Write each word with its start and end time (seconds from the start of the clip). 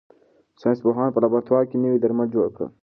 ساینس 0.61 0.79
پوهانو 0.83 1.13
په 1.15 1.21
لابراتوار 1.23 1.63
کې 1.69 1.77
نوي 1.83 1.99
درمل 1.99 2.27
جوړ 2.35 2.47
کړل. 2.55 2.69